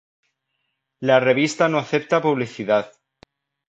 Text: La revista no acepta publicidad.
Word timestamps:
La 1.01 1.19
revista 1.19 1.69
no 1.69 1.77
acepta 1.77 2.23
publicidad. 2.23 2.91